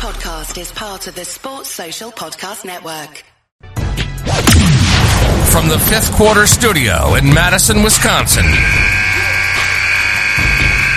[0.00, 3.22] podcast is part of the Sports Social Podcast Network.
[5.52, 8.46] From the fifth quarter studio in Madison, Wisconsin.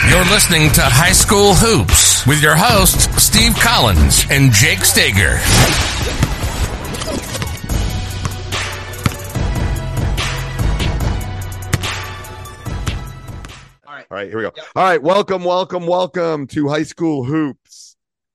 [0.10, 5.38] You're listening to High School Hoops with your hosts, Steve Collins and Jake Steger.
[13.86, 14.52] All right, here we go.
[14.76, 17.63] All right, welcome, welcome, welcome to High School Hoops.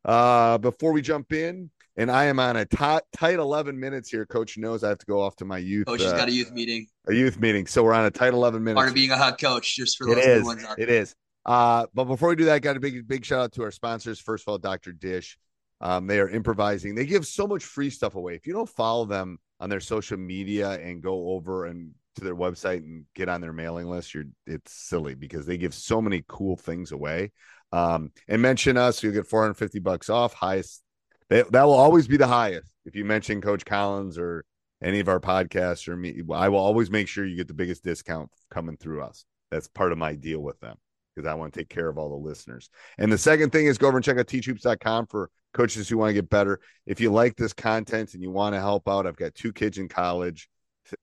[0.08, 4.24] Uh, before we jump in, and I am on a tight, tight 11 minutes here.
[4.24, 5.86] Coach knows I have to go off to my youth.
[5.86, 6.86] Coach has uh, got a youth meeting.
[7.08, 8.78] a youth meeting, so we're on a tight 11 minutes.
[8.78, 10.44] Part of being a head coach, just for It those is.
[10.44, 11.14] ones out It is.
[11.44, 13.70] Uh, but before we do that, I got a big, big shout out to our
[13.70, 14.18] sponsors.
[14.18, 14.92] First of all, Dr.
[14.92, 15.36] Dish.
[15.82, 16.94] Um, they are improvising.
[16.94, 18.34] They give so much free stuff away.
[18.34, 22.36] If you don't follow them on their social media and go over and to their
[22.36, 26.24] website and get on their mailing list, you're it's silly because they give so many
[26.28, 27.32] cool things away.
[27.72, 30.32] Um, and mention us, you'll get 450 bucks off.
[30.32, 30.82] Highest
[31.30, 32.72] that, that will always be the highest.
[32.84, 34.44] If you mention Coach Collins or
[34.82, 37.84] any of our podcasts or me, I will always make sure you get the biggest
[37.84, 39.24] discount coming through us.
[39.50, 40.76] That's part of my deal with them
[41.14, 42.70] because I want to take care of all the listeners.
[42.96, 46.10] And the second thing is go over and check out teachhoops.com for coaches who want
[46.10, 46.60] to get better.
[46.86, 49.78] If you like this content and you want to help out, I've got two kids
[49.78, 50.48] in college.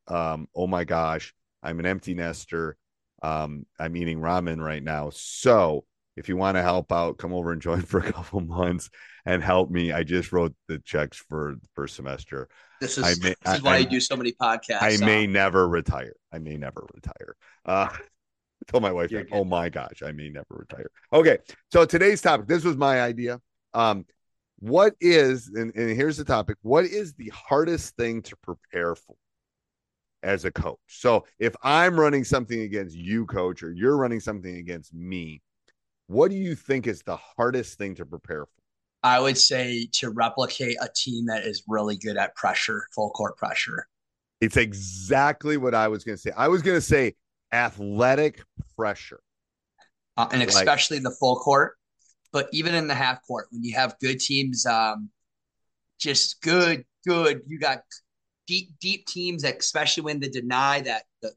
[0.07, 1.33] Um, oh my gosh,
[1.63, 2.77] I'm an empty nester.
[3.21, 5.09] Um, I'm eating ramen right now.
[5.13, 8.89] So if you want to help out, come over and join for a couple months
[9.25, 9.91] and help me.
[9.91, 12.47] I just wrote the checks for the first semester.
[12.81, 14.81] This is, I may- this is why I- you do so many podcasts.
[14.81, 16.13] I may never retire.
[16.31, 17.35] I may never retire.
[17.65, 17.87] Uh,
[18.61, 20.89] I told my wife, that, oh my gosh, I may never retire.
[21.13, 21.37] Okay,
[21.71, 22.47] so today's topic.
[22.47, 23.39] This was my idea.
[23.73, 24.05] Um,
[24.59, 26.57] what is and, and here's the topic.
[26.61, 29.15] What is the hardest thing to prepare for
[30.25, 30.79] as a coach?
[30.87, 35.41] So if I'm running something against you, coach, or you're running something against me,
[36.07, 38.51] what do you think is the hardest thing to prepare for?
[39.03, 43.37] I would say to replicate a team that is really good at pressure, full court
[43.37, 43.87] pressure.
[44.41, 46.31] It's exactly what I was going to say.
[46.35, 47.13] I was going to say
[47.53, 48.41] athletic
[48.75, 49.21] pressure.
[50.17, 51.75] uh, and especially in the full court,
[52.31, 55.09] but even in the half court, when you have good teams, um,
[55.99, 57.41] just good, good.
[57.47, 57.79] You got
[58.47, 61.31] deep, deep teams, especially when they deny that the,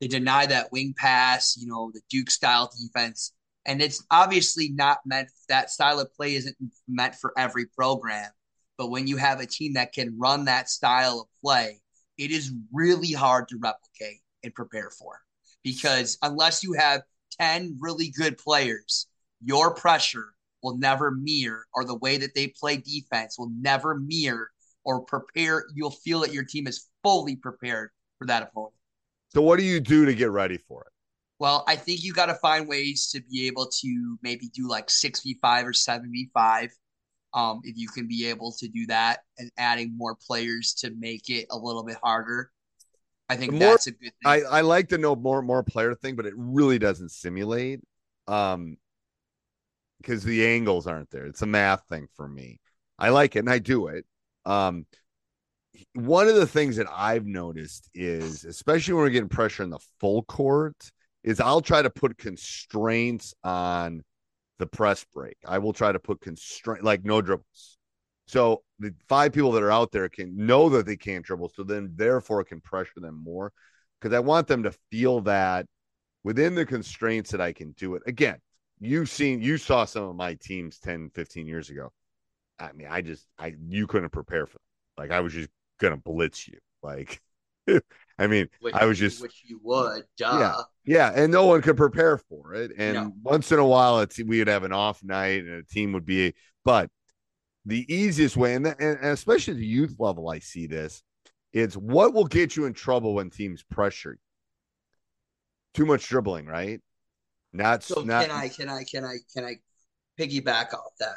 [0.00, 3.32] they deny that wing pass, you know, the Duke style defense,
[3.66, 5.28] and it's obviously not meant.
[5.48, 6.56] That style of play isn't
[6.88, 8.30] meant for every program,
[8.78, 11.80] but when you have a team that can run that style of play,
[12.16, 15.20] it is really hard to replicate and prepare for
[15.62, 17.02] because unless you have
[17.38, 19.06] 10 really good players,
[19.42, 24.50] your pressure will never mirror, or the way that they play defense will never mirror
[24.90, 25.64] or prepare.
[25.72, 28.74] You'll feel that your team is fully prepared for that opponent.
[29.28, 30.92] So what do you do to get ready for it?
[31.38, 34.90] Well, I think you got to find ways to be able to maybe do like
[34.90, 36.70] 6v5 or 7v5.
[37.32, 41.30] Um, if you can be able to do that and adding more players to make
[41.30, 42.50] it a little bit harder.
[43.28, 44.26] I think more- that's a good thing.
[44.26, 47.80] I, I like to know more more player thing, but it really doesn't simulate.
[48.26, 48.76] Um
[50.02, 51.26] because the angles aren't there.
[51.26, 52.58] It's a math thing for me.
[52.98, 54.04] I like it and I do it.
[54.50, 54.86] Um
[55.94, 59.78] one of the things that I've noticed is, especially when we're getting pressure in the
[60.00, 60.90] full court,
[61.22, 64.02] is I'll try to put constraints on
[64.58, 65.36] the press break.
[65.46, 67.78] I will try to put constraint like no dribbles.
[68.26, 71.62] So the five people that are out there can know that they can't dribble, so
[71.62, 73.52] then therefore can pressure them more
[74.00, 75.66] because I want them to feel that
[76.24, 78.02] within the constraints that I can do it.
[78.06, 78.38] Again,
[78.80, 81.92] you've seen you saw some of my teams 10, 15 years ago.
[82.60, 84.60] I mean, I just I you couldn't prepare for them.
[84.98, 85.48] Like I was just
[85.80, 86.58] gonna blitz you.
[86.82, 87.20] Like
[88.18, 90.64] I mean, which, I was just which you would, duh.
[90.84, 92.72] yeah, and no one could prepare for it.
[92.76, 93.12] And No.
[93.22, 96.06] once in a while, it's we would have an off night, and a team would
[96.06, 96.34] be.
[96.64, 96.90] But
[97.66, 101.02] the easiest way, and, and especially at the youth level, I see this.
[101.52, 104.18] It's what will get you in trouble when teams pressure you.
[105.74, 106.80] Too much dribbling, right?
[107.52, 108.26] Not So not.
[108.26, 109.56] can I can I can I can I
[110.18, 111.16] piggyback off that?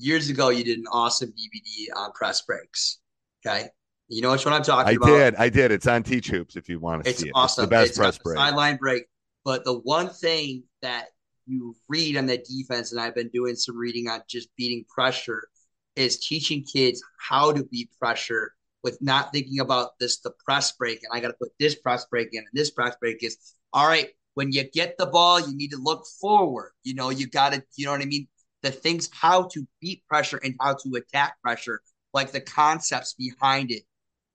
[0.00, 2.98] Years ago, you did an awesome DVD on uh, press breaks.
[3.46, 3.68] Okay,
[4.08, 5.10] you know which one I'm talking I about.
[5.10, 5.72] I did, I did.
[5.72, 7.32] It's on Teach Hoops if you want to It's see it.
[7.34, 7.64] awesome.
[7.64, 8.38] It's the best It's press break.
[8.38, 9.04] sideline break.
[9.44, 11.08] But the one thing that
[11.46, 15.48] you read on the defense, and I've been doing some reading on just beating pressure,
[15.96, 21.00] is teaching kids how to beat pressure with not thinking about this the press break
[21.02, 23.36] and I got to put this press break in and this press break is
[23.72, 24.08] all right.
[24.34, 26.72] When you get the ball, you need to look forward.
[26.84, 28.28] You know, you got to, you know what I mean?
[28.62, 31.80] The things how to beat pressure and how to attack pressure,
[32.12, 33.82] like the concepts behind it,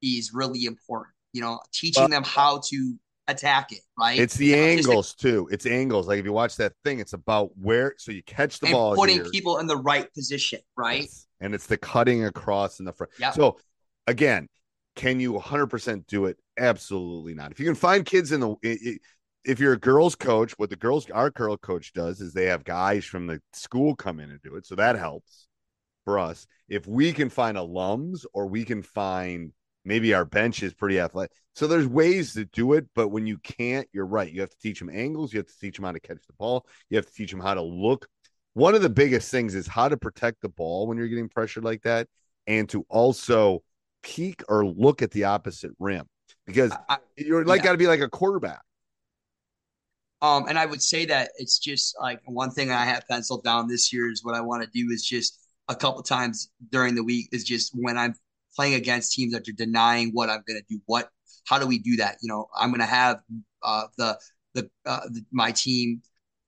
[0.01, 1.13] is really important.
[1.33, 2.95] You know, teaching Well- them how to
[3.27, 4.19] attack it, right?
[4.19, 5.49] It's the Now, just angles too.
[5.51, 6.07] It's angles.
[6.07, 8.95] Like if you watch that thing, it's about where so you catch the and ball
[8.95, 9.29] putting here.
[9.31, 11.01] people in the right position, right?
[11.01, 11.25] Yes.
[11.39, 13.11] And it's the cutting across in the front.
[13.19, 13.33] Yep.
[13.33, 13.57] So
[14.07, 14.47] again,
[14.95, 16.37] can you 100% do it?
[16.57, 17.51] Absolutely not.
[17.51, 18.99] If you can find kids in the
[19.45, 22.63] if you're a girls coach, what the girls our girl coach does is they have
[22.63, 24.65] guys from the school come in and do it.
[24.65, 25.47] So that helps
[26.03, 26.47] for us.
[26.67, 29.51] If we can find alums or we can find
[29.85, 31.31] maybe our bench is pretty athletic.
[31.53, 34.31] So there's ways to do it, but when you can't, you're right.
[34.31, 36.33] You have to teach them angles, you have to teach them how to catch the
[36.33, 38.07] ball, you have to teach them how to look.
[38.53, 41.63] One of the biggest things is how to protect the ball when you're getting pressured
[41.63, 42.07] like that
[42.47, 43.61] and to also
[44.01, 46.05] peek or look at the opposite rim
[46.45, 47.65] because I- you're like yeah.
[47.65, 48.61] got to be like a quarterback.
[50.21, 53.67] Um, and I would say that it's just like one thing I have penciled down
[53.67, 57.03] this year is what I want to do is just a couple times during the
[57.03, 58.15] week is just when I'm
[58.55, 60.79] playing against teams that are denying what I'm going to do.
[60.85, 61.09] What,
[61.45, 62.17] how do we do that?
[62.21, 63.19] You know, I'm going to have
[63.63, 64.17] uh, the
[64.53, 66.01] the, uh, the my team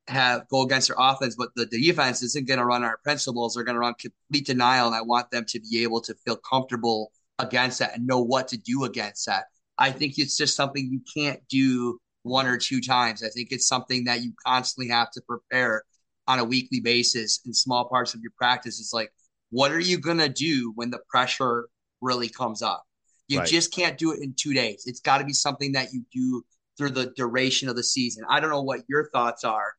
[0.08, 3.54] have go against their offense, but the, the defense isn't going to run our principles.
[3.54, 6.38] They're going to run complete denial, and I want them to be able to feel
[6.38, 9.46] comfortable against that and know what to do against that.
[9.78, 13.24] I think it's just something you can't do one or two times.
[13.24, 15.84] I think it's something that you constantly have to prepare
[16.28, 18.80] on a weekly basis in small parts of your practice.
[18.80, 19.12] It's like,
[19.50, 21.70] what are you going to do when the pressure
[22.02, 22.84] really comes up?
[23.30, 23.48] You Right.
[23.48, 24.84] just can't do it in two days.
[24.86, 26.44] It's got to be something that you do
[26.78, 28.24] through the duration of the season.
[28.30, 29.74] I don't know what your thoughts are,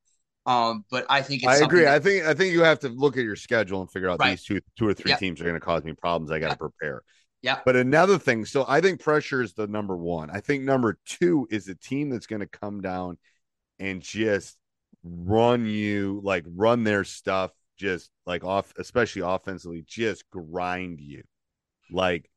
[0.46, 1.84] um, but I think it's I agree.
[1.84, 4.18] that- I think I think you have to look at your schedule and figure out
[4.18, 4.30] Right.
[4.30, 5.18] these two two or three Yep.
[5.18, 6.30] teams are going to cause me problems.
[6.30, 6.58] I got to Yep.
[6.58, 7.02] prepare.
[7.42, 7.60] Yeah.
[7.64, 10.30] But another thing, so I think pressure is the number one.
[10.30, 13.18] I think number two is a team that's going to come down
[13.78, 14.56] and just
[15.04, 21.22] run you, like run their stuff, just like off, especially offensively, just grind you.
[21.90, 22.28] Like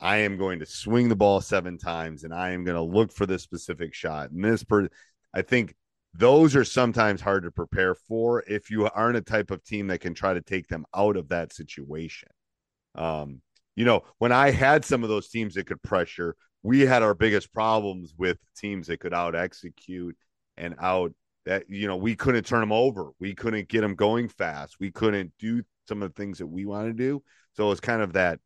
[0.00, 3.12] I am going to swing the ball seven times and I am going to look
[3.12, 4.30] for this specific shot.
[4.30, 4.88] And this per
[5.32, 5.74] I think
[6.12, 10.00] those are sometimes hard to prepare for if you aren't a type of team that
[10.00, 12.28] can try to take them out of that situation.
[12.94, 13.40] Um,
[13.76, 17.14] you know, when I had some of those teams that could pressure, we had our
[17.14, 20.16] biggest problems with teams that could out execute
[20.56, 21.12] and out
[21.44, 23.10] that, you know, we couldn't turn them over.
[23.18, 24.76] We couldn't get them going fast.
[24.78, 27.22] We couldn't do some of the things that we want to do.
[27.54, 28.38] So it's kind of that.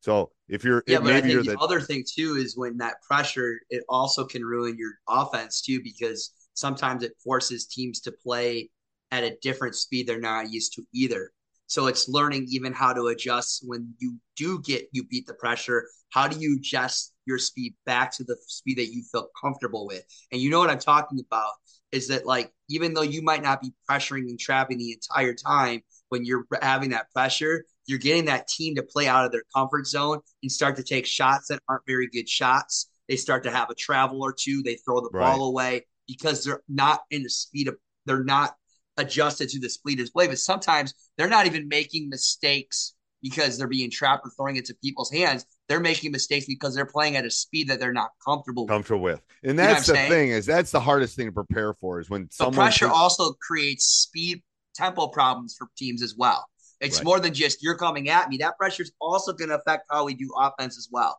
[0.00, 3.58] So if you're, Yeah, but I think the, other thing too is when that pressure,
[3.70, 8.70] it also can ruin your offense too, because sometimes it forces teams to play
[9.10, 11.32] at a different speed they're not used to either.
[11.66, 15.88] So it's learning even how to adjust when you do get you beat the pressure.
[16.10, 20.04] How do you adjust your speed back to the speed that you feel comfortable with?
[20.30, 21.50] And you know what I'm talking about
[21.92, 25.82] is that like even though you might not be pressuring and trapping the entire time,
[26.08, 29.86] when you're having that pressure, you're getting that team to play out of their comfort
[29.86, 32.90] zone and start to take shots that aren't very good shots.
[33.08, 34.62] They start to have a travel or two.
[34.62, 35.36] They throw the Right.
[35.36, 37.76] ball away because they're not in the speed of
[38.06, 38.54] they're not
[38.96, 40.26] adjusted to the speed of play.
[40.26, 44.74] But sometimes they're not even making mistakes because they're being trapped or throwing it to
[44.82, 45.46] people's hands.
[45.68, 49.20] They're making mistakes because they're playing at a speed that they're not comfortable comfortable with.
[49.42, 50.10] And that's I'm the saying?
[50.10, 53.84] thing is that's the hardest thing to prepare for is when So pressure also creates
[53.84, 54.42] speed
[54.74, 56.46] tempo problems for teams as well.
[56.80, 57.04] It's Right.
[57.04, 58.38] more than just you're coming at me.
[58.38, 61.18] That pressure is also going to affect how we do offense as well.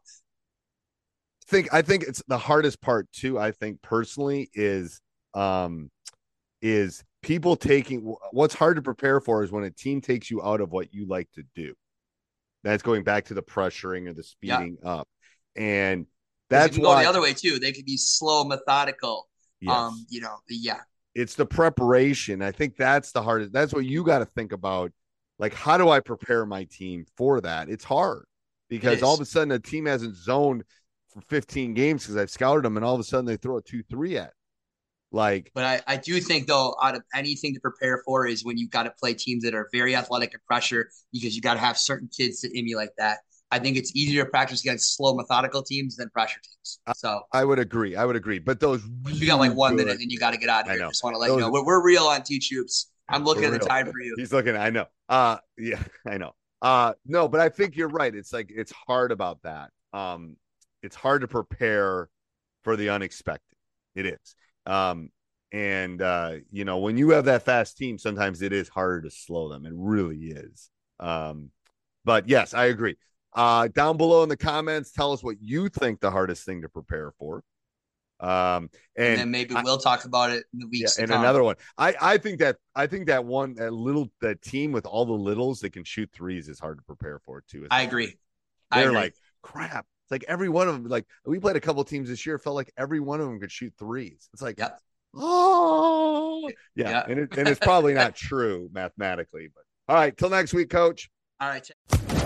[1.48, 3.40] think I think it's the hardest part too.
[3.40, 5.00] I think personally is
[5.34, 5.90] um
[6.62, 8.02] is people taking
[8.32, 11.08] what's hard to prepare for is when a team takes you out of what you
[11.08, 11.74] like to do.
[12.64, 14.58] That's going back to the pressuring or the Yeah.
[14.60, 15.08] speeding up,
[15.56, 16.06] And
[16.50, 17.58] that's it can go why the other way too.
[17.58, 19.28] They could be slow, methodical.
[19.60, 20.82] yes, Um, you know, yeah.
[21.16, 22.44] it's the preparation.
[22.44, 23.52] I think that's the hardest.
[23.52, 24.92] That's what you got to think about.
[25.40, 27.70] Like, how do I prepare my team for that?
[27.70, 28.26] It's hard
[28.70, 29.04] because is.
[29.04, 30.64] all of a sudden a team hasn't zoned
[31.10, 33.62] for 15 games because I've scouted them, and all of a sudden they throw a
[33.64, 34.34] two three at.
[35.16, 38.58] Like, But I, I do think though, out of anything to prepare for is when
[38.58, 41.60] you've got to play teams that are very athletic and pressure because you got to
[41.62, 43.20] have certain kids to emulate that.
[43.50, 46.80] I think it's easier to practice against slow, methodical teams than pressure teams.
[46.96, 47.96] So I would agree.
[47.96, 48.40] I would agree.
[48.40, 50.70] But those you got like one really minute and you got to get out of
[50.70, 50.82] I here.
[50.82, 50.90] know.
[50.90, 52.92] Just want to let you know we're, we're real on Teach Hoops.
[53.08, 54.16] I'm looking at the time for you.
[54.18, 54.58] He's looking.
[54.58, 54.88] I know.
[55.08, 56.34] Uh, yeah, I know.
[56.62, 58.14] Uh, no, but I think you're right.
[58.14, 59.70] It's like it's hard about that.
[59.94, 60.36] Um,
[60.84, 62.10] it's hard to prepare
[62.64, 63.56] for the unexpected.
[63.96, 64.36] It is.
[64.66, 65.10] Um,
[65.52, 69.12] and uh, you know, when you have that fast team, sometimes it is harder to
[69.12, 69.66] slow them.
[69.66, 70.70] It really is.
[71.00, 71.52] Um,
[72.04, 72.98] but yes, I agree.
[73.34, 76.70] Uh, down below in the comments, tell us what you think the hardest thing to
[76.70, 77.44] prepare for.
[78.20, 81.02] Um, And, and then maybe I- we'll talk about it in the yeah, weeks to
[81.02, 81.22] and come.
[81.22, 81.56] another one.
[81.78, 85.14] I I think that I think that one that little that team with all the
[85.14, 87.68] littles that can shoot threes is hard to prepare for too.
[87.70, 88.18] I agree.
[88.72, 88.96] They're agree.
[88.96, 89.86] like crap.
[90.06, 92.56] It's like every one of them, like we played a couple teams this year, felt
[92.56, 94.30] like every one of them could shoot threes.
[94.34, 94.80] It's like, Yep.
[95.16, 96.90] oh, yeah.
[96.90, 97.06] Yeah.
[97.10, 100.16] And, it, and it's probably not true mathematically, but all right.
[100.16, 101.10] Till next week, coach.
[101.40, 101.68] All right.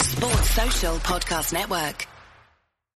[0.01, 2.05] Sports Social Podcast Network.